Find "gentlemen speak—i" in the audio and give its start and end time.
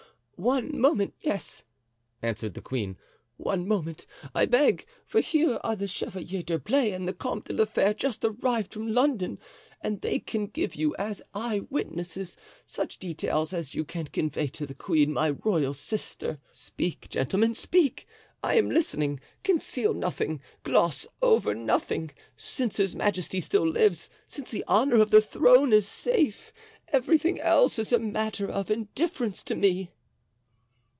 17.09-18.55